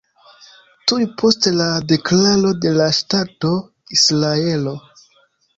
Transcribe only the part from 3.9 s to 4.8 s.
Israelo.